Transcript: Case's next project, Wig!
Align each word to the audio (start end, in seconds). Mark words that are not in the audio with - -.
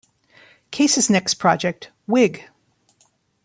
Case's 0.71 1.11
next 1.11 1.35
project, 1.35 1.91
Wig! 2.07 2.49